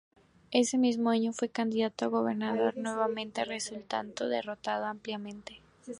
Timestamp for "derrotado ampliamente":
4.29-5.61